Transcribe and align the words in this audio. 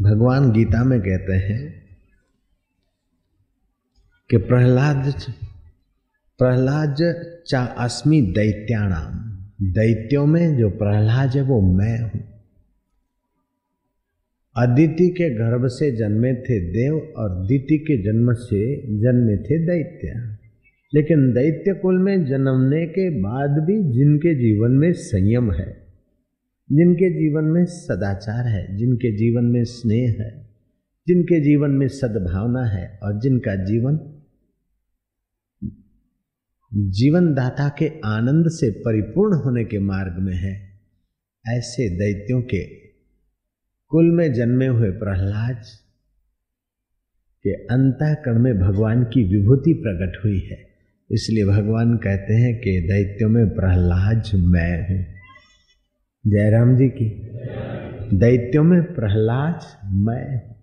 भगवान 0.00 0.52
गीता 0.52 0.84
में 0.84 1.00
कहते 1.00 1.32
हैं 1.32 1.74
कि 4.30 4.36
प्रहलाद 4.36 5.14
प्रहलाद 6.38 6.96
चा 7.46 7.60
अस्मि 7.62 8.22
दैत्याणाम। 8.22 9.30
दैत्यों 9.62 10.26
में 10.26 10.56
जो 10.58 10.70
प्रहलाद 10.70 11.30
है 11.30 11.42
वो 11.42 11.60
मैं 11.60 12.00
हूँ। 12.00 12.20
अदिति 14.56 15.08
के 15.08 15.30
गर्भ 15.30 15.66
से 15.66 15.96
जन्मे 15.96 16.34
थे 16.34 16.60
देव 16.60 17.12
और 17.16 17.46
दिति 17.46 17.78
के 17.78 18.02
जन्म 18.02 18.32
से 18.32 18.76
जन्मे 18.76 19.36
थे 19.36 19.58
दैत्य। 19.58 20.36
लेकिन 20.94 21.32
दैत्य 21.32 21.74
कुल 21.74 21.98
में 21.98 22.24
जन्मने 22.24 22.86
के 22.86 23.10
बाद 23.10 23.50
भी 23.50 23.92
जिनके 23.92 24.34
जीवन 24.34 24.70
में 24.70 24.92
संयम 24.92 25.52
है 25.52 25.79
जिनके 26.72 27.10
जीवन 27.10 27.44
में 27.44 27.64
सदाचार 27.64 28.46
है, 28.46 28.76
जिनके 28.76 29.16
जीवन 29.16 29.44
में 29.44 29.64
स्नेह 29.64 30.16
है, 30.20 30.50
जिनके 31.06 31.40
जीवन 31.40 31.70
में 31.70 31.88
सद्भावना 31.88 32.64
है 32.64 32.98
और 33.02 33.20
जिनका 33.20 33.54
जीवन 33.54 33.98
जीवन 36.74 37.34
दाता 37.34 37.68
के 37.68 38.00
आनंद 38.04 38.48
से 38.48 38.70
परिपूर्ण 38.70 39.34
होने 39.34 39.64
के 39.64 39.78
मार्ग 39.78 40.18
में 40.18 40.34
है, 40.34 40.80
ऐसे 41.48 41.88
दैत्यों 41.88 42.42
के 42.42 42.64
कुल 43.88 44.10
में 44.10 44.32
जन्मे 44.32 44.66
हुए 44.66 44.90
प्रहलाद 44.90 45.62
के 47.44 47.54
अंतःकरण 47.54 48.42
में 48.42 48.58
भगवान 48.58 49.04
की 49.04 49.24
विभूति 49.24 49.72
प्रकट 49.72 50.24
हुई 50.24 50.40
है। 50.40 50.68
इसलिए 51.10 51.44
भगवान 51.44 51.96
कहते 51.96 52.34
हैं 52.34 52.60
कि 52.60 52.80
दैत्यों 52.80 53.28
में 53.28 53.48
प्रहलाद 53.48 54.22
मैं 54.34 54.88
हूँ। 54.88 55.19
जयराम 56.26 56.76
जी 56.76 56.88
की। 56.88 57.30
दैत्यों 58.16 58.64
में 58.64 58.94
प्रहलाद, 58.94 59.60
मैं। 59.84 60.54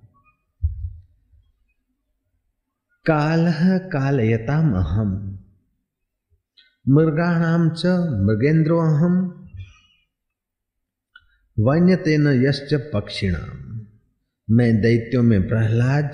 काल 3.05 3.54
कालयताम 3.79 4.73
अहम। 4.73 5.40
मृगाणाम 6.90 7.70
च 7.70 7.85
मृगेंद्रो 8.26 8.79
अहम। 8.79 9.48
वन्यतेन 11.60 12.27
यश्च 12.27 12.73
पक्षिणाम। 12.93 13.82
मैं 14.49 14.82
दैत्यों 14.82 15.23
में 15.23 15.48
प्रहलाद 15.48 16.13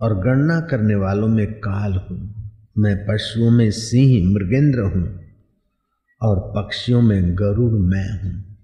और 0.00 0.20
गणना 0.20 0.60
करने 0.60 0.94
वालों 0.94 1.28
में 1.28 1.52
काल 1.52 1.92
हूँ। 1.92 2.50
मैं 2.78 3.06
पशुओं 3.06 3.50
में 3.50 3.70
सिंह 3.70 4.34
मृगेंद्र 4.34 4.80
हूँ। 4.80 5.25
और 6.22 6.52
पक्षियों 6.56 7.02
में 7.02 7.34
गरुड़ 7.34 7.72
मैं 7.72 8.22
हूँ। 8.22 8.56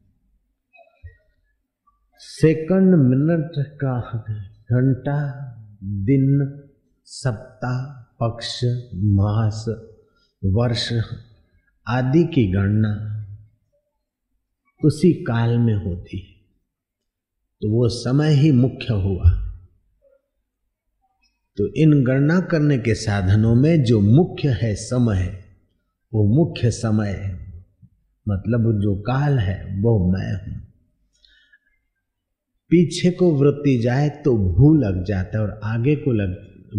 सेकंड 2.19 2.94
मिनट 2.94 3.53
का 3.56 4.25
घंटा, 4.72 5.33
दिन, 5.83 6.62
सप्ताह, 7.05 8.03
पक्ष, 8.20 8.64
मास, 8.94 9.64
वर्ष 10.44 10.92
आदि 11.89 12.25
की 12.25 12.53
गणना 12.53 13.25
उसी 14.84 15.12
काल 15.12 15.59
में 15.59 15.75
होती 15.75 16.19
है। 16.19 16.33
तो 17.62 17.70
वो 17.70 17.89
समय 17.89 18.28
ही 18.28 18.53
मुख्य 18.53 18.94
हुआ। 18.94 19.31
तो 21.56 21.75
इन 21.75 22.05
गणना 22.05 22.41
करने 22.41 22.78
के 22.78 22.94
साधनों 22.94 23.55
में 23.55 23.84
जो 23.84 24.00
मुख्य 24.00 24.48
है 24.48 24.75
समय, 24.75 25.44
वो 26.14 26.25
मुख्य 26.25 26.70
समय 26.70 27.41
मतलब 28.27 28.70
जो 28.81 28.95
काल 29.03 29.39
है, 29.39 29.56
वो 29.83 30.12
मैं 30.12 30.33
हूँ। 30.34 30.61
पीछे 32.70 33.11
को 33.11 33.31
वृत्ति 33.34 33.78
जाए 33.78 34.09
तो 34.25 34.37
भू 34.51 34.75
लग 34.77 35.03
जाता 35.05 35.39
है 35.39 35.45
और 35.45 35.61
आगे 35.65 35.95
को 35.97 36.12
लग, 36.12 36.37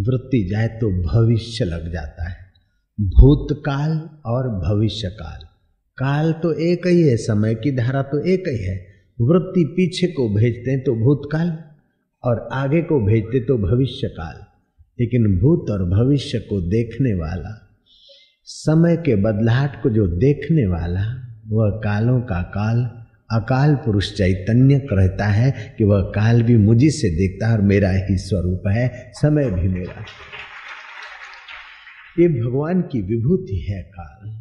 वृत्ति 0.07 0.43
जाए 0.49 0.67
तो 0.81 0.89
भविष्य 1.03 1.65
लग 1.65 1.91
जाता 1.93 2.29
है। 2.29 2.35
भूतकाल 2.99 3.91
और 4.25 4.47
भविष्य 4.59 5.09
काल 5.11 5.45
काल 5.97 6.31
तो 6.33 6.51
एक 6.61 6.87
ही 6.87 7.01
है, 7.01 7.15
समय 7.17 7.55
की 7.55 7.71
धारा 7.71 8.01
तो 8.03 8.23
एक 8.25 8.47
ही 8.47 8.63
है। 8.65 8.75
वृत्ति 9.19 9.63
पीछे 9.75 10.07
को 10.07 10.27
भेजते 10.29 10.71
हैं 10.71 10.83
तो 10.83 10.95
भूतकाल 10.95 11.57
और 12.23 12.47
आगे 12.53 12.81
को 12.81 12.99
भेजते 13.05 13.39
तो 13.39 13.57
भविष्य 13.59 14.07
काल 14.09 14.41
लेकिन 14.99 15.27
भूत 15.39 15.69
और 15.69 15.83
भविष्य 15.89 16.39
को 16.39 16.59
देखने 16.69 17.13
वाला, 17.13 17.51
समय 18.47 18.95
के 18.97 19.15
बदलाहट 19.21 19.81
को 19.83 19.89
जो 19.89 20.07
देखने 20.17 20.65
वाला 20.67 21.03
वह 21.43 21.69
कालों 21.83 22.21
का 22.21 22.41
काल, 22.41 22.79
अकाल 23.31 23.75
पुरुष 23.75 24.11
चैतन्य 24.13 24.79
कहता 24.79 25.25
है 25.25 25.75
कि 25.77 25.83
वह 25.83 26.01
काल 26.01 26.41
भी 26.43 26.57
मुझी 26.57 26.89
से 26.89 27.09
देखता 27.09 27.47
है 27.47 27.53
और 27.53 27.61
मेरा 27.61 27.89
ही 27.89 28.17
स्वरूप 28.17 28.67
है, 28.67 29.11
समय 29.13 29.49
भी 29.51 29.67
मेरा 29.67 30.05
ये 32.19 32.27
भगवान 32.27 32.81
की 32.81 33.01
विभूति 33.01 33.59
है 33.59 33.81
काल। 33.83 34.31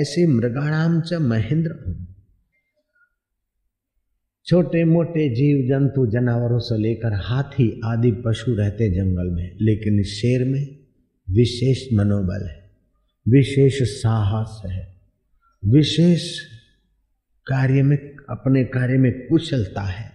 ऐसे 0.00 0.26
मृगाणाम 0.26 1.00
च 1.00 1.14
महेंद्र 1.14 1.96
छोटे 4.46 4.84
मोटे 4.84 5.28
जीव 5.34 5.66
जंतु 5.68 6.06
जानवरों 6.06 6.58
से 6.58 6.78
लेकर 6.78 7.14
हाथी 7.14 7.80
आदि 7.84 8.12
पशु 8.26 8.54
रहते 8.54 8.90
जंगल 8.90 9.30
में, 9.30 9.56
लेकिन 9.60 10.02
शेर 10.02 10.44
में 10.44 10.78
विशेष 11.28 11.82
मनोबल 11.92 12.46
है, 12.48 12.70
विशेष 13.26 13.82
साहस 13.82 14.62
है। 14.66 14.97
विशेष 15.64 16.40
कार्य 17.46 17.82
में, 17.82 18.16
अपने 18.30 18.64
कार्य 18.64 18.98
में 18.98 19.28
कुशलता 19.28 19.82
है। 19.82 20.12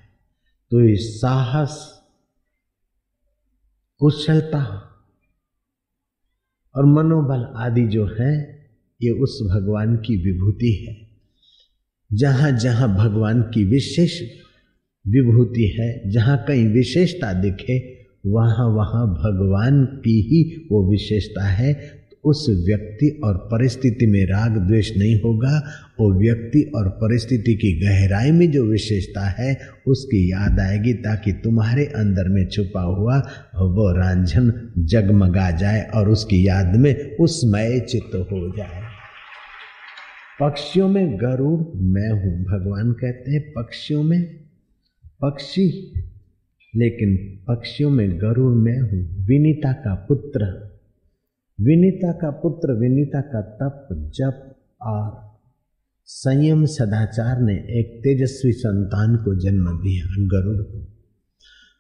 तो 0.72 0.82
ये 0.82 0.96
साहस, 0.96 2.02
कुशलता 3.98 4.90
और 6.76 6.86
मनोबल 6.86 7.54
आदि 7.56 7.88
जो 7.88 8.08
है, 8.20 8.66
ये 9.02 9.10
उस 9.10 9.40
भगवान 9.52 9.96
की 9.96 10.18
विभूति 10.18 10.72
है। 10.72 11.08
जहाँ 12.18 12.52
जहाँ 12.52 12.96
भगवान 12.96 13.42
की 13.42 13.66
विशेष 13.66 14.22
विभूति 15.08 15.78
है, 15.80 16.10
जहाँ 16.12 16.44
कहीं 16.48 16.68
विशेषता 16.68 17.34
दिखे, 17.34 18.04
वहाँ 18.26 18.68
वहाँ 18.68 19.08
भगवान 19.08 19.86
की 19.86 20.22
ही 20.22 20.68
वो 20.72 20.92
विशेषता 20.92 21.48
है। 21.48 22.03
उस 22.26 22.46
व्यक्ति 22.68 23.22
और 23.24 23.38
परिस्थिति 23.38 24.06
में 24.06 24.26
राग 24.26 24.58
द्वेष 24.58 24.98
नहीं 24.98 25.16
होगा 25.22 25.58
वो 26.00 26.12
व्यक्ति 26.20 26.72
और 26.76 26.90
परिस्थिति 26.90 27.56
की 27.56 27.72
गहराई 27.82 28.32
में 28.32 28.52
जो 28.52 28.64
विशेषता 28.66 29.26
है, 29.30 29.60
उसकी 29.88 30.32
याद 30.32 30.60
आएगी 30.60 30.94
ताकि 30.94 31.32
तुम्हारे 31.32 31.86
अंदर 31.86 32.30
में 32.30 32.48
छुपा 32.48 32.82
हुआ 32.82 33.18
वो 33.56 33.98
रांझन 33.98 34.74
जगमगा 34.78 35.52
जाए 35.52 35.90
और 35.96 36.10
उसकी 36.10 36.48
याद 36.48 36.76
में 36.76 37.18
उसमय 37.18 37.80
चित्त 37.80 38.16
हो 38.16 38.58
जाए। 38.58 38.82
पक्षियों 40.40 40.88
में 40.88 41.18
गरुड़, 41.18 41.60
मैं 41.82 42.10
हूँ, 42.10 42.44
भगवान 42.44 42.92
कहते 42.92 43.32
हैं 43.32 43.52
पक्षियों 43.52 44.04
में। 44.04 44.24
पक्षी, 45.22 45.94
लेकिन 46.76 47.16
पक्षियों 47.48 47.90
में 47.90 48.18
गरुड़, 48.18 48.54
मैं 48.54 48.80
हूँ, 48.80 49.26
विनीता 49.26 49.72
का 49.72 49.94
पुत्र। 49.96 50.73
विनीता 51.62 52.12
का 52.12 52.30
पुत्र 52.30 52.74
विनीता 52.74 53.22
का 53.22 53.42
तप 53.42 53.88
जप 53.92 54.56
और 54.82 55.40
संयम 56.06 56.66
सदाचार 56.66 57.42
ने 57.42 57.54
एक 57.54 58.00
तेजस्वी 58.04 58.52
संतान 58.52 59.16
को 59.16 59.36
जन्म 59.36 59.66
दिया 59.66 60.06
गरुड़ 60.20 60.62
को। 60.62 60.88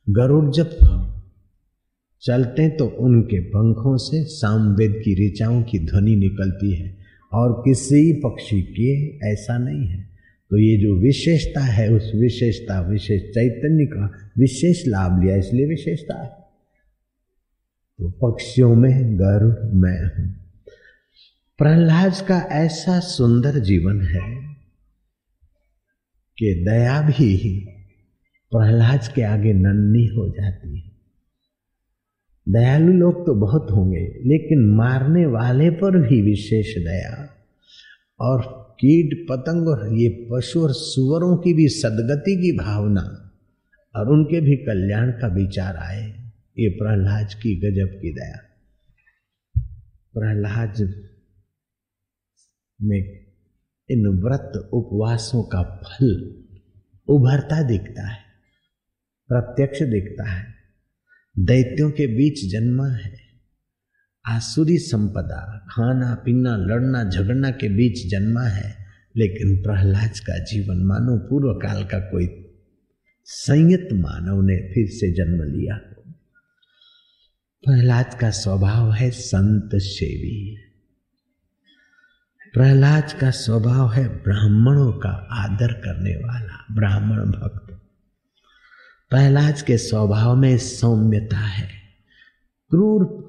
गरुड़ 0.09 0.51
जब 0.51 0.69
चलते 2.22 2.69
तो 2.69 2.85
उनके 2.85 3.39
पंखों 3.39 3.97
से 3.97 4.23
सामवेद 4.23 4.91
की 4.91 5.28
ऋचाओं 5.28 5.63
की 5.63 5.79
ध्वनि 5.79 6.16
निकलती 6.16 6.75
है 6.75 6.97
और 7.34 7.53
किसी 7.53 8.13
पक्षी 8.13 8.61
के 8.61 9.17
ऐसा 9.31 9.57
नहीं 9.57 9.88
है। 9.88 10.09
तो 10.51 10.57
ये 10.57 10.78
जो 10.78 10.95
विशेषता 10.95 11.61
है, 11.61 11.94
उस 11.94 12.11
विशेषता, 12.16 12.81
विशेष 12.81 13.22
चैतन्य 13.22 13.85
का 13.85 14.31
विशेष 14.38 14.88
लाभ 14.88 15.23
लिया, 15.23 15.35
इसलिए 15.35 15.66
विशेषता 15.66 16.23
है। 16.23 16.42
तो 18.03 18.09
पक्षियों 18.09 18.76
में 18.76 19.16
गरुड़ 19.16 19.73
मैं 19.73 20.05
हूँ। 20.05 20.35
प्रहलाद 21.58 22.14
का 22.28 22.38
ऐसा 22.52 23.00
सुंदर 23.00 23.59
जीवन 23.59 24.02
है 24.02 24.55
कि 26.38 26.66
दया 26.67 27.02
भी 27.02 27.59
प्रहलाद 28.52 29.08
के 29.16 29.22
आगे 29.22 29.53
नन्ही 29.53 30.05
हो 30.05 30.29
जाती 30.29 30.79
है। 30.79 30.91
दयालु 32.50 32.94
लोग 32.94 33.26
तो 33.26 33.35
बहुत 33.35 33.67
होंगे, 33.72 34.00
लेकिन 34.00 34.76
मारने 34.76 35.26
वाले 35.26 35.70
पर 35.70 36.08
भी 36.08 36.22
विशेष 36.22 36.78
दया। 36.78 37.29
और 38.20 38.41
कीट 38.79 39.28
पतंग 39.29 39.67
और 39.67 39.94
ये 39.94 40.28
पशु 40.32 40.64
और 40.64 40.73
सुअरों 40.73 41.38
की 41.38 41.53
भी 41.53 41.67
सदगति 41.67 42.35
की 42.35 42.58
भावना 42.58 43.32
और 43.96 44.09
उनके 44.09 44.41
भी 44.41 44.56
कल्याण 44.56 45.11
का 45.11 45.28
विचार 45.28 45.76
आए। 45.76 46.22
ये 46.59 46.70
प्रहलाद 46.70 47.28
की 47.34 47.55
गजब 47.55 47.97
की 48.02 48.14
दया। 48.14 48.38
प्रहलाद 50.14 50.73
में 52.82 53.26
इन 53.90 54.08
व्रत 54.08 54.70
उपवासों 54.73 55.44
का 55.44 55.64
फल 55.64 56.44
उभरता 57.08 57.64
दिखता 57.64 58.08
है, 58.08 58.20
प्रत्यक्ष 59.28 59.84
दिखता 59.84 60.29
है। 60.29 60.53
दैत्यों 61.40 61.91
के 61.91 62.08
बीच 62.08 62.52
जन्मा 62.52 62.88
है। 62.88 63.17
आसुरी 64.26 64.78
संपदा, 64.78 65.67
खाना, 65.72 66.16
पीना, 66.16 66.58
लड़ना, 66.58 67.09
झगड़ना 67.09 67.52
के 67.52 67.70
बीच 67.70 68.11
जन्मा 68.11 68.44
है। 68.44 68.84
लेकिन 69.17 69.64
प्रहलाद 69.64 70.11
का 70.11 70.44
जीवन 70.44 70.78
मानो 70.78 71.17
पूर्व 71.17 71.53
काल 71.53 71.84
का 71.84 71.99
कोई 71.99 72.28
संयत 73.26 73.90
मानव 73.94 74.41
ने 74.41 74.73
फिर 74.73 74.88
से 74.88 75.14
जन्म 75.14 75.44
लिया। 75.44 75.92
प्रहलाद 77.65 78.17
का 78.19 78.29
स्वभाव 78.29 78.93
है 78.93 79.11
संत 79.11 79.69
सेवी। 79.73 80.57
प्रहलाद 82.53 83.13
का 83.13 83.29
स्वभाव 83.29 83.91
है 83.91 84.07
ब्राह्मणों 84.07 84.91
का 84.91 85.09
आदर 85.31 85.73
करने 85.73 86.15
वाला, 86.15 86.65
ब्राह्मण 86.71 87.19
भक्त। 87.19 87.73
प्रहलाद 89.09 89.61
के 89.61 89.77
स्वभाव 89.77 90.35
में 90.35 90.57
सौम्यता 90.57 91.37
है। 91.37 91.69
क्रूर 92.69 93.23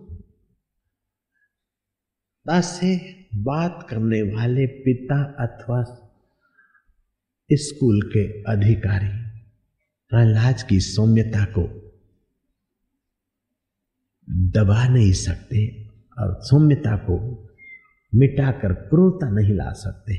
से 2.50 2.96
बात 3.34 3.86
करने 3.90 4.22
वाले 4.22 4.66
पिता 4.66 5.22
अथवा 5.22 6.10
स्कूल 7.52 8.02
के 8.02 8.42
अधिकारी, 8.42 9.40
प्रहलाद 10.08 10.62
की 10.62 10.80
सौम्यता 10.80 11.44
को 11.44 11.83
दबा 14.30 14.88
नहीं 14.88 15.12
सकते 15.12 15.86
और 16.18 16.38
सौम्यता 16.40 16.96
को 16.96 17.48
मिटाकर 18.14 18.72
क्रूरता 18.72 19.30
नहीं 19.30 19.54
ला 19.54 19.72
सकते। 19.72 20.16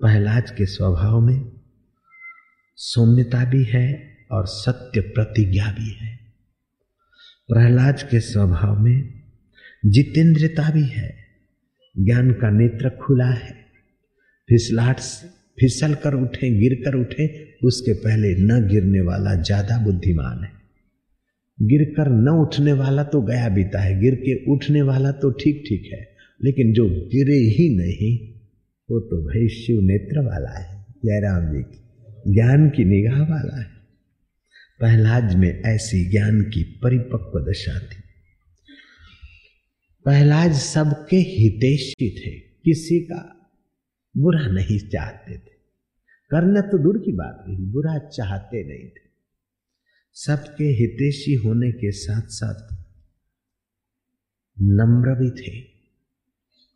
प्रहलाद 0.00 0.50
के 0.50 0.66
स्वभाव 0.66 1.20
में 1.20 1.52
सौम्यता 2.76 3.44
भी 3.44 3.64
है 3.64 4.16
और 4.32 4.46
सत्य 4.46 5.00
प्रतिज्ञा 5.00 5.66
भी 5.66 5.90
है। 5.90 6.16
प्रहलाद 7.48 8.02
के 8.02 8.20
स्वभाव 8.20 8.78
में 8.78 9.22
जितेंद्रता 9.86 10.70
भी 10.70 10.84
है। 10.84 11.16
ज्ञान 11.98 12.30
का 12.30 12.50
नेत्र 12.50 12.90
खुला 12.90 13.30
है। 13.30 13.66
फिसलाट 14.48 15.00
फिसल 15.60 15.94
कर 15.94 16.14
उठे 16.14 16.50
गिर 16.50 16.74
कर 16.74 16.94
उठे, 16.94 17.54
उसके 17.64 17.92
पहले 17.92 18.34
न 18.38 18.68
गिरने 18.68 19.00
वाला 19.00 19.34
ज़्यादा 19.34 19.84
बुद्धिमान 19.84 20.44
है। 20.44 20.61
गिर 21.60 21.84
कर 21.84 22.08
न 22.08 22.28
उठने 22.28 22.72
वाला 22.72 23.04
तो 23.04 23.22
गया 23.22 23.48
बीता 23.48 23.80
है, 23.80 24.00
गिर 24.00 24.14
के 24.14 24.52
उठने 24.52 24.82
वाला 24.82 25.12
तो 25.12 25.30
ठीक 25.30 25.64
ठीक 25.68 25.90
है, 25.92 26.00
लेकिन 26.44 26.72
जो 26.72 26.88
गिरे 26.88 27.38
ही 27.54 27.68
नहीं, 27.76 28.32
वो 28.88 29.00
तो 29.00 29.22
भाई 29.24 29.48
शिव 29.48 29.80
नेत्र 29.80 30.20
वाला 30.20 30.58
है, 30.58 30.84
जयराम 31.04 31.52
जी 31.52 31.62
की, 31.62 32.32
ज्ञान 32.34 32.68
की 32.68 32.84
निगाह 32.84 33.20
वाला 33.20 33.60
है। 33.60 33.70
पहलाज 34.80 35.34
में 35.34 35.62
ऐसी 35.62 36.10
ज्ञान 36.10 36.42
की 36.42 36.62
परिपक्व 36.82 37.38
दशा 37.50 37.78
थी। 37.78 38.02
पहलाज 40.04 40.54
सबके 40.54 41.16
हितेशी 41.16 42.10
थे, 42.10 42.38
किसी 42.64 43.00
का 43.00 43.22
बुरा 44.16 44.46
नहीं 44.46 44.78
चाहते 44.78 45.32
थे। 45.32 45.52
करना 46.30 46.60
तो 46.60 46.78
दूर 46.78 46.98
की 46.98 47.12
बात 47.12 47.44
नहीं, 47.48 47.72
बुरा 47.72 47.98
चाहते 47.98 48.64
नहीं 48.68 48.88
थे। 48.88 49.11
सबके 50.14 50.64
हितेशी 50.64 51.34
होने 51.34 51.72
के 51.72 51.92
साथ 51.92 52.22
साथ 52.22 52.74
नम्र 54.62 55.14
भी 55.14 55.30
थे। 55.30 55.60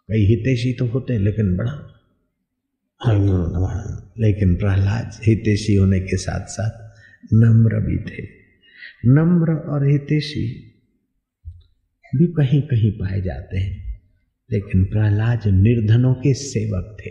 कई 0.08 0.26
हितेशी 0.26 0.72
तो 0.72 0.86
होते 0.86 1.18
लेकिन 1.18 1.56
बड़ा 1.56 1.92
लेकिन 4.18 4.56
प्रहलाद 4.56 5.20
हितेशी 5.26 5.74
होने 5.74 6.00
के 6.00 6.16
साथ 6.16 6.46
साथ 6.46 7.00
नम्र 7.34 7.80
भी 7.80 7.96
थे। 7.96 8.28
नम्र 9.06 9.52
और 9.52 9.90
हितेशी 9.90 10.72
भी 12.14 12.26
कहीं 12.26 12.62
कहीं 12.62 12.92
पाए 12.92 13.22
जाते 13.22 13.58
हैं। 13.58 14.00
लेकिन 14.52 14.84
प्रहलाद 14.84 15.46
निर्धनों 15.46 16.14
के 16.14 16.34
सेवक 16.34 16.96
थे। 17.00 17.10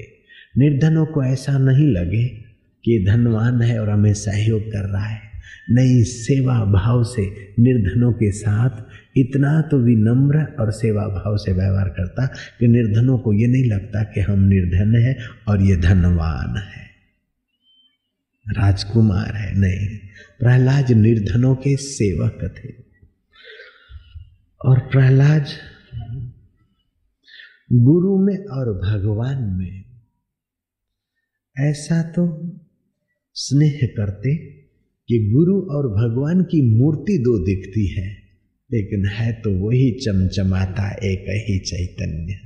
निर्धनों 0.57 1.05
को 1.05 1.23
ऐसा 1.23 1.57
नहीं 1.57 1.87
लगे 1.87 2.27
कि 2.83 3.05
धनवान 3.07 3.61
है 3.61 3.79
और 3.79 3.89
हमें 3.89 4.13
सहयोग 4.13 4.61
कर 4.61 4.89
रहा 4.89 5.05
है। 5.05 5.24
नहीं 5.69 6.03
सेवा 6.03 6.65
भाव 6.65 7.03
से 7.03 7.53
निर्धनों 7.59 8.13
के 8.13 8.31
साथ 8.31 8.83
इतना 9.17 9.61
तो 9.61 9.77
विनम्र 9.77 10.55
और 10.59 10.71
सेवा 10.71 11.07
भाव 11.07 11.37
से 11.37 11.51
व्यवहार 11.51 11.89
करता 11.89 12.25
कि 12.59 12.67
निर्धनों 12.67 13.19
को 13.19 13.33
ये 13.33 13.47
नहीं 13.47 13.65
लगता 13.65 14.03
कि 14.03 14.19
हम 14.19 14.39
निर्धन 14.39 14.95
है 14.95 15.17
और 15.47 15.61
ये 15.61 15.77
धनवान 15.77 16.57
है। 16.57 16.85
राजकुमार 18.47 19.35
है, 19.35 19.59
नहीं। 19.59 19.97
प्रहलाद 20.39 20.91
निर्धनों 20.91 21.55
के 21.55 21.77
सेवक 21.77 22.55
थे। 22.57 22.69
और 24.65 24.79
प्रहलाद 24.79 25.45
गुरु 27.73 28.17
में 28.17 28.45
और 28.45 28.73
भगवान 28.73 29.43
में 29.43 29.85
ऐसा 31.59 32.01
तो 32.01 32.55
स्नेह 33.33 33.79
करते 33.97 34.64
कि 35.09 35.31
गुरु 35.33 35.61
और 35.61 35.87
भगवान 35.87 36.41
की 36.41 36.61
मूर्ति 36.77 37.17
दो 37.17 37.37
दिखती 37.45 37.87
है, 37.87 38.07
लेकिन 38.71 39.05
है 39.05 39.31
तो 39.33 39.51
वही 39.51 39.91
चमचमाता 39.91 40.89
एक 40.91 41.25
ही 41.47 41.59
चैतन्य। 41.59 42.39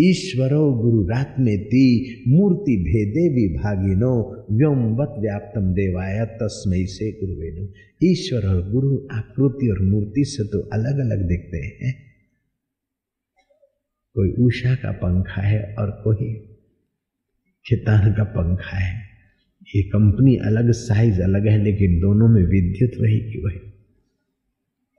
ईश्वरो 0.00 0.72
गुरु 0.72 1.06
रात 1.08 1.34
में 1.38 1.64
ती, 1.64 2.24
मूर्ति 2.28 2.76
भेदे 2.76 3.28
विभागिनो 3.28 4.12
व्योमवत 4.50 5.14
व्याप्तम 5.18 5.72
देवाय 5.72 6.26
तस्मय 6.26 6.84
से 6.84 7.10
गुरुवेनो 7.12 7.68
ईश्वर 8.02 8.46
और 8.46 8.70
गुरु 8.72 9.08
आकृति 9.12 9.70
और 9.70 9.80
मूर्ति 9.82 10.24
से 10.24 10.44
तो 10.44 10.60
अलग 10.60 10.98
अलग 10.98 11.28
दिखते 11.28 11.58
हैं। 11.58 11.94
कोई 14.14 14.30
उषा 14.46 14.74
का 14.74 14.92
पंखा 14.92 15.42
है 15.42 15.74
और 15.78 15.90
कोई 15.90 16.32
खितान 17.66 18.12
का 18.12 18.24
पंखा 18.24 18.76
है। 18.76 19.07
ये 19.68 19.82
कंपनी 19.84 20.36
अलग 20.46 20.70
साइज़ 20.72 21.20
अलग 21.22 21.46
है, 21.46 21.62
लेकिन 21.64 21.98
दोनों 22.00 22.28
में 22.28 22.42
विद्युत 22.44 23.00
वही 23.00 23.18
की 23.22 23.38
वही। 23.38 23.58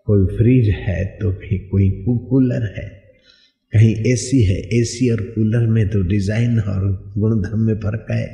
कोई 0.07 0.25
फ्रिज 0.37 0.69
है 0.77 1.03
तो 1.19 1.31
कहीं 1.33 1.59
कोई 1.69 1.89
कूलर 2.29 2.63
है। 2.77 2.87
कहीं 3.73 3.95
एसी 4.07 4.41
है 4.43 4.57
एसी 4.77 5.09
और 5.09 5.21
कूलर 5.31 5.65
में 5.67 5.87
तो 5.89 6.01
डिज़ाइन 6.03 6.59
और 6.59 6.87
गुणधर्म 7.17 7.59
में 7.59 7.75
फ़र्क 7.79 8.07
है, 8.11 8.27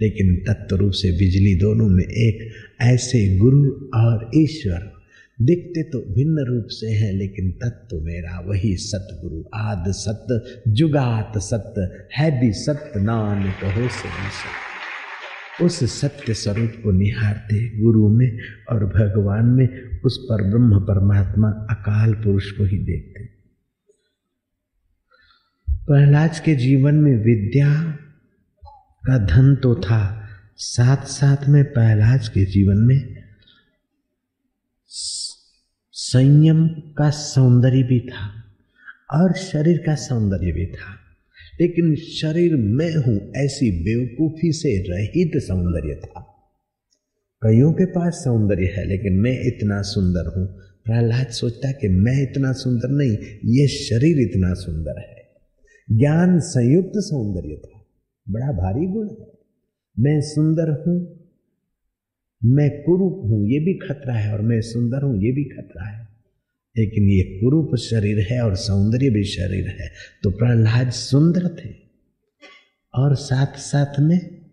लेकिन 0.00 0.34
तत्व 0.48 0.76
रूप 0.76 0.92
से 0.92 1.10
बिजली 1.18 1.54
दोनों 1.58 1.88
में 1.88 2.04
एक 2.04 2.48
ऐसे 2.82 3.26
गुरु 3.38 3.70
और 3.96 4.30
ईश्वर 4.36 4.90
दिखते 5.38 5.82
तो 5.82 6.00
भिन्न 6.14 6.44
रूप 6.46 6.66
से 6.70 6.90
हैं, 6.90 7.12
लेकिन 7.12 7.50
तत्व 7.62 8.00
मेरा 8.00 8.40
वही 8.40 8.74
सतगुरु। 8.80 9.42
आद 9.54 9.90
सत्य 9.96 10.72
जुगात 10.72 11.38
सत्य 11.42 11.88
है 12.16 12.30
भी 12.40 12.52
सत्य 12.58 13.00
नानक 13.02 13.64
हो 13.66 13.88
से 13.90 14.08
भी 14.10 14.28
सत्य 14.32 14.71
उस 15.60 16.00
सत्य 16.00 16.34
स्वरूप 16.34 16.72
को 16.84 16.90
निहारते 16.90 17.80
गुरु 17.80 18.08
में 18.08 18.38
और 18.70 18.84
भगवान 18.86 19.46
में 19.46 20.00
उस 20.00 20.16
पर 20.30 20.42
ब्रह्म 20.42 20.80
परमात्मा 20.80 21.48
अकाल 21.48 22.14
पुरुष 22.14 22.50
को 22.50 22.64
ही 22.64 22.78
देखते। 22.78 23.24
प्रहलाद 25.86 26.38
के 26.38 26.54
जीवन 26.54 26.94
में 26.94 27.24
विद्या 27.24 27.74
का 29.06 29.18
धन 29.26 29.54
तो 29.54 29.74
था 29.74 30.28
साथ 30.56 31.04
साथ 31.04 31.48
में 31.48 31.64
प्रहलाद 31.64 32.28
के 32.28 32.44
जीवन 32.44 32.78
में 32.78 33.22
संयम 35.92 36.68
का 36.68 37.10
सौंदर्य 37.10 37.82
भी 37.82 38.00
था 38.00 38.44
और 39.12 39.32
शरीर 39.32 39.78
का 39.78 39.94
सौंदर्य 39.94 40.52
भी 40.52 40.66
था। 40.66 40.98
लेकिन 41.62 41.94
शरीर 41.94 42.56
मैं 42.56 42.94
हूँ 42.94 43.32
ऐसी 43.36 43.70
बेवकूफ़ी 43.70 44.52
से 44.52 44.76
रहित 44.90 45.32
सौंदर्य 45.36 45.94
था। 45.94 46.28
कईयों 47.42 47.72
के 47.72 47.84
पास 47.84 48.14
सौंदर्य 48.14 48.66
है, 48.66 48.84
लेकिन 48.86 49.12
मैं 49.12 49.40
इतना 49.40 49.82
सुंदर 49.82 50.32
हूँ। 50.36 50.46
प्रहलाद 50.84 51.26
सोचता 51.26 51.72
कि 51.72 51.88
मैं 51.88 52.22
इतना 52.22 52.52
सुंदर 52.52 52.88
नहीं, 52.88 53.16
ये 53.44 53.66
शरीर 53.68 54.18
इतना 54.20 54.54
सुंदर 54.54 54.98
है। 54.98 55.22
ज्ञान 55.98 56.38
संयुक्त 56.40 56.92
सौंदर्य 56.96 57.56
था। 57.56 57.78
बड़ा 58.30 58.52
भारी 58.52 58.86
गुण 58.86 59.08
है। 59.08 59.32
मैं 59.98 60.20
सुंदर 60.20 60.70
हूँ, 60.70 60.96
मैं 62.44 62.70
कुरूप 62.82 63.20
हूँ, 63.24 63.48
ये 63.48 63.58
भी 63.58 63.74
खतरा 63.74 64.14
है, 64.14 64.32
और 64.32 64.40
मैं 64.40 64.60
सुंदर 64.60 65.02
हूँ, 65.02 65.16
ये 65.16 65.32
भी 65.32 65.44
खतरा 65.44 65.84
है। 65.84 66.11
लेकिन 66.78 67.04
ये 67.04 67.22
कुरूप 67.22 67.76
शरीर 67.76 68.26
है 68.30 68.42
और 68.42 68.56
सौंदर्य 68.56 69.10
भी 69.10 69.24
शरीर 69.24 69.66
है। 69.68 69.92
तो 70.22 70.30
प्रहलाद 70.30 70.90
सुंदर 70.90 71.48
थे। 71.48 71.74
और 72.94 73.14
साथ 73.14 73.58
साथ 73.58 74.00
में 74.00 74.46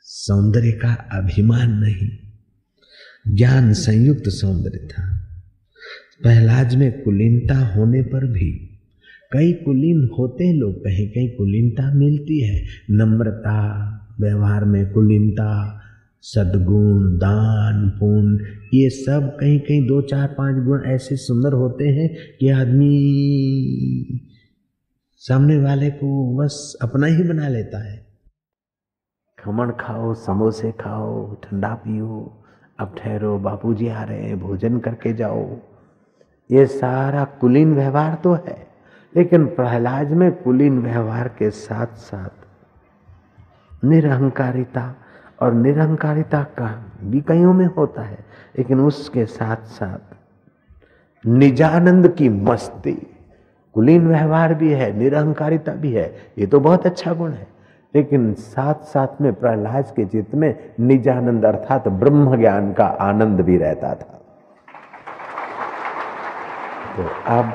सौंदर्य 0.00 0.72
का 0.72 0.94
अभिमान 0.94 1.70
नहीं। 1.70 2.10
ज्ञान 3.36 3.72
संयुक्त 3.72 4.28
सौंदर्य 4.28 4.78
था। 4.78 5.18
प्रहलाद 6.22 6.74
में 6.74 7.02
कुलीनता 7.02 7.58
होने 7.58 8.02
पर 8.02 8.26
भी 8.26 8.68
कई 9.32 9.52
कुलीन 9.52 10.08
होते 10.18 10.52
लोग 10.52 10.84
कहीं 10.84 11.08
कहीं 11.08 11.30
कुलीनता 11.30 11.94
मिलती 11.94 12.40
है। 12.40 12.66
नम्रता, 12.90 13.88
व्यवहार 14.20 14.64
में 14.64 14.92
कुलीनता 14.92 15.81
सदगुण, 16.22 17.16
दान, 17.16 17.88
पुण्य, 17.88 18.44
ये 18.74 18.90
सब 18.90 19.36
कहीं 19.40 19.60
कहीं 19.60 19.86
दो, 19.86 20.02
चार, 20.02 20.28
पाँच 20.28 20.64
गुण 20.64 20.84
ऐसे 20.84 21.16
सुंदर 21.16 21.52
होते 21.52 21.88
हैं 21.88 22.36
कि 22.40 22.48
आदमी 22.48 22.92
सामने 25.16 25.56
वाले 25.56 25.90
को 25.90 26.36
बस 26.36 26.76
अपना 26.82 27.06
ही 27.06 27.22
बना 27.22 27.48
लेता 27.48 27.92
है। 27.92 28.06
खमण 29.38 29.70
खाओ, 29.70 30.14
समोसे 30.14 30.72
खाओ, 30.72 31.34
ठंडा 31.34 31.74
पियो, 31.74 32.44
अब 32.78 32.94
ठहरो, 32.98 33.38
बापूजी 33.38 33.88
आ 33.88 34.02
रहे 34.02 34.22
हैं, 34.22 34.40
भोजन 34.40 34.78
करके 34.78 35.12
जाओ। 35.12 35.56
ये 36.50 36.66
सारा 36.66 37.24
कुलीन 37.24 37.74
व्यवहार 37.74 38.14
तो 38.14 38.34
है, 38.34 38.66
लेकिन 39.16 39.46
प्रहलाद 39.46 40.10
में 40.10 40.32
कुलीन 40.32 40.78
व्यवहार 40.78 41.28
के 41.28 41.50
साथ 41.50 41.86
साथ 41.86 43.84
निरहंकारिता 43.84 44.96
और 45.40 45.52
निरहंकारिता 45.52 46.42
का 46.42 46.84
भी 47.02 47.20
कईयों 47.20 47.52
में 47.52 47.66
होता 47.66 48.02
है, 48.02 48.18
लेकिन 48.58 48.80
उसके 48.80 49.26
साथ 49.26 49.56
साथ 49.56 51.26
निजानंद 51.26 52.08
की 52.08 52.28
मस्ती, 52.28 52.92
कुलीन 53.74 54.08
व्यवहार 54.08 54.54
भी 54.54 54.72
है 54.72 54.92
निरहंकारिता 54.98 55.72
भी 55.72 55.92
है, 55.92 56.32
ये 56.38 56.46
तो 56.46 56.60
बहुत 56.60 56.86
अच्छा 56.86 57.12
गुण 57.12 57.32
है। 57.32 57.46
लेकिन 57.94 58.32
साथ 58.34 58.74
साथ 58.74 59.20
में 59.20 59.32
प्रहलाद 59.34 59.92
के 59.96 60.04
चित्त 60.04 60.34
में 60.34 60.54
निजानंद 60.80 61.44
अर्थात 61.44 61.88
ब्रह्म 61.88 62.36
ज्ञान 62.36 62.72
का 62.72 62.86
आनंद 62.86 63.40
भी 63.40 63.56
रहता 63.56 63.94
था। 63.94 64.18
तो 66.96 67.02
अब 67.26 67.52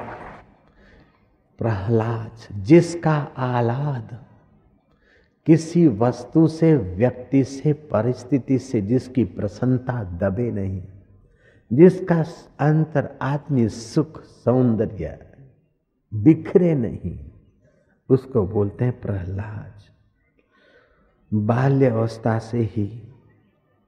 प्रहलाद, 1.60 2.64
जिसका 2.64 3.28
आलाद 3.38 4.18
किसी 5.48 5.88
वस्तु 5.88 6.48
से, 6.48 6.76
व्यक्ति 6.76 7.44
से, 7.44 7.74
परिस्थिति 7.74 8.60
से 8.60 8.82
जिसकी 8.82 9.24
प्रसन्नता 9.24 10.04
दबे 10.04 10.52
नहीं, 10.52 10.84
जिसका 11.74 12.26
अंतर 12.60 13.18
आत्मी 13.22 13.70
सुख, 13.70 14.24
सौंदर्य 14.24 15.20
बिखरे 16.14 16.76
नहीं, 16.76 17.32
उसको 18.10 18.48
बोलते 18.48 18.86
हैं 18.86 19.02
प्रहलाद। 19.02 19.74
बाल्य 21.34 21.86
अवस्था 21.86 22.40
से 22.40 22.58
ही 22.58 23.04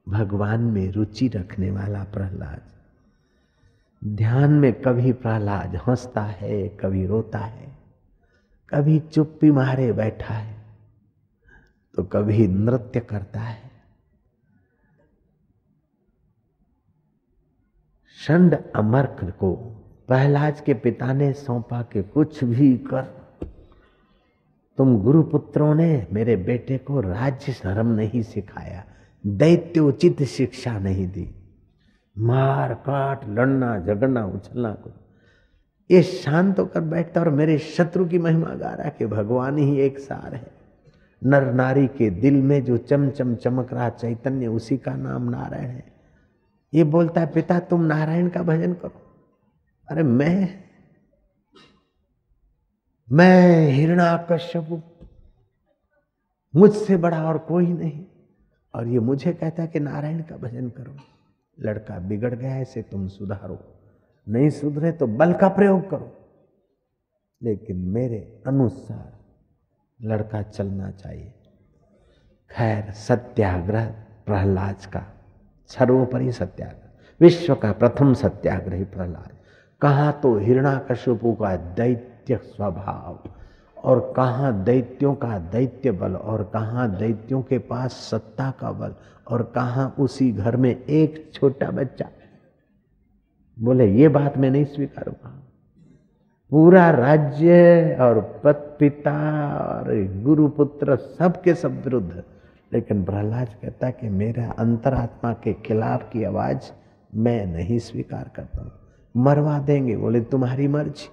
भगवान 0.08 0.60
में 0.60 0.92
रुचि 0.92 1.28
रखने 1.28 1.70
वाला 1.70 2.04
प्रहलाद। 2.04 2.62
ध्यान 4.04 4.52
में 4.52 4.72
कभी 4.72 5.12
प्रहलाद 5.12 5.76
हंसता 5.76 6.22
है, 6.22 6.68
कभी 6.68 7.06
रोता 7.06 7.38
है, 7.38 7.68
कभी 8.70 8.98
चुप्पी 8.98 9.50
मारे 9.50 9.92
बैठा 9.92 10.34
है। 10.34 10.59
तो 11.94 12.02
कभी 12.02 12.46
नृत्य 12.46 13.00
करता 13.00 13.40
है। 13.40 13.70
षंड 18.18 18.56
अमर्क 18.76 19.24
को 19.40 19.54
प्रहलाद 20.08 20.60
के 20.60 20.74
पिता 20.74 21.12
ने 21.12 21.32
सौंपा 21.32 21.82
के 21.82 22.02
कुछ 22.02 22.42
भी 22.44 22.76
कर, 22.76 23.02
तुम 24.78 24.96
गुरुपुत्रों 25.02 25.74
ने 25.74 26.06
मेरे 26.12 26.36
बेटे 26.36 26.78
को 26.78 27.00
राज्य 27.00 27.52
धर्म 27.62 27.86
नहीं 27.86 28.22
सिखाया, 28.22 28.84
दैत्य 29.24 29.80
उचित 29.80 30.22
शिक्षा 30.22 30.78
नहीं 30.78 31.06
दी। 31.08 31.28
मार, 32.16 32.74
काट, 32.74 33.28
लड़ना, 33.28 33.78
झगड़ना, 33.78 34.24
उछलना 34.26 34.72
को 34.74 34.90
ये 35.90 36.02
शांत 36.02 36.58
होकर 36.58 36.80
बैठता 36.80 37.20
और 37.20 37.30
मेरे 37.30 37.58
शत्रु 37.58 38.06
की 38.08 38.18
महिमा 38.18 38.54
गा 38.54 38.74
रहा 38.74 38.88
कि 38.88 39.06
भगवान 39.06 39.58
ही 39.58 39.80
एक 39.80 39.98
सार 39.98 40.34
है। 40.34 40.59
नर 41.24 41.52
नारी 41.52 41.86
के 41.86 42.10
दिल 42.10 42.34
में 42.34 42.64
जो 42.64 42.76
चम 42.76 43.10
चम 43.10 43.34
चमक 43.34 43.72
रहा 43.72 43.88
चैतन्य, 43.88 44.46
उसी 44.46 44.78
का 44.78 44.94
नाम 44.94 45.22
नारायण 45.22 45.66
है। 45.66 45.92
ये 46.74 46.84
बोलता 46.84 47.20
है, 47.20 47.26
पिता, 47.26 47.58
तुम 47.58 47.82
नारायण 47.82 48.28
का 48.28 48.42
भजन 48.42 48.72
करो। 48.74 48.92
अरे, 49.88 50.02
मैं? 50.02 50.64
मैं 53.12 53.66
हिरणा 53.68 54.04
हिरणाकश्यप 54.04 54.98
मुझसे 56.56 56.96
बड़ा 56.96 57.28
और 57.28 57.38
कोई 57.38 57.72
नहीं। 57.72 58.06
और 58.74 58.86
ये 58.86 58.98
मुझे 58.98 59.32
कहता 59.32 59.62
है 59.62 59.68
कि 59.68 59.80
नारायण 59.80 60.22
का 60.22 60.36
भजन 60.36 60.68
करो। 60.68 60.96
लड़का 61.60 61.98
बिगड़ 61.98 62.34
गया 62.34 62.56
ऐसे 62.56 62.82
तुम 62.82 63.08
सुधारो। 63.08 63.74
नहीं 64.28 64.50
सुधरे 64.50 64.92
तो 64.92 65.06
बल 65.06 65.32
का 65.32 65.48
प्रयोग 65.48 65.90
करो। 65.90 66.16
लेकिन 67.42 67.76
मेरे 67.76 68.42
अनुसार 68.46 69.19
लड़का 70.04 70.42
चलना 70.42 70.90
चाहिए। 70.90 71.32
खैर, 72.50 72.90
सत्याग्रह 72.92 73.86
प्रहलाद 74.26 74.74
का, 74.74 75.02
सर्वोपरि 75.66 76.32
सत्याग्रह, 76.32 76.88
विश्व 77.20 77.54
का 77.54 77.72
प्रथम 77.72 78.14
सत्याग्रही 78.14 78.84
प्रहलाद। 78.84 79.30
कहा 79.80 80.12
तो 80.12 80.38
हिरणाकश्यपु 80.38 81.32
का 81.32 81.56
दैत्य 81.56 82.36
स्वभाव, 82.36 83.18
और 83.84 84.12
कहाँ 84.16 84.64
दैत्यों 84.64 85.14
का 85.14 85.38
दैत्य 85.38 85.90
बल, 85.90 86.16
और 86.16 86.50
कहाँ 86.54 86.96
दैत्यों 86.96 87.42
के 87.42 87.58
पास 87.58 87.92
सत्ता 87.92 88.50
का 88.50 88.72
बल, 88.72 88.94
और 89.28 89.42
कहाँ 89.42 89.94
उसी 89.98 90.32
घर 90.32 90.56
में 90.56 90.84
एक 90.84 91.30
छोटा 91.34 91.70
बच्चा। 91.70 92.08
बोले, 93.58 93.86
ये 93.92 94.08
बात 94.08 94.38
मैं 94.38 94.50
नहीं 94.50 94.64
स्वीकारूँगा। 94.64 95.30
पूरा 96.50 96.90
राज्य 96.90 97.96
और 98.00 98.40
पत 98.44 98.66
पिता 98.80 99.12
और 99.58 99.92
गुरु 100.22 100.48
पुत्र 100.48 100.96
सबके 100.96 101.54
सब 101.54 101.82
विरुद्ध। 101.84 102.22
लेकिन 102.72 103.04
प्रहलाद 103.04 103.48
कहता 103.62 103.90
कि 103.90 104.08
मेरा 104.08 104.50
अंतरात्मा 104.58 105.32
के 105.32 105.52
खिलाफ 105.52 106.10
की 106.12 106.24
आवाज़ 106.24 106.70
मैं 107.14 107.46
नहीं 107.46 107.78
स्वीकार 107.78 108.30
करता। 108.36 108.62
हूँ 108.62 108.72
मरवा 109.16 109.58
देंगे, 109.58 109.96
बोले, 109.96 110.20
तुम्हारी 110.20 110.68
मर्ज़ी। 110.68 111.08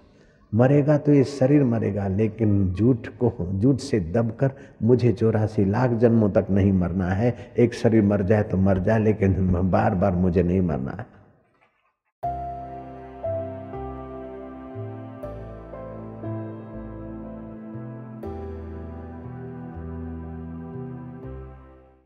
मरेगा 0.53 0.97
तो 0.97 1.13
ये 1.13 1.23
शरीर 1.23 1.63
मरेगा, 1.63 2.07
लेकिन 2.07 2.73
झूठ 2.73 3.07
को, 3.23 3.59
झूठ 3.59 3.77
से 3.77 3.99
दबकर 3.99 4.51
मुझे 4.83 5.11
चौरासी 5.11 5.65
लाख 5.65 5.91
जन्मों 5.91 6.29
तक 6.29 6.47
नहीं 6.51 6.71
मरना 6.73 7.07
है। 7.07 7.35
एक 7.57 7.73
शरीर 7.73 8.03
मर 8.03 8.21
जाए 8.21 8.43
तो 8.43 8.57
मर 8.57 8.79
जाए 8.79 8.99
लेकिन 8.99 9.33
बार 9.71 9.95
बार 9.95 10.15
मुझे 10.15 10.43
नहीं 10.43 10.61
मरना 10.61 10.91
है। 10.91 11.16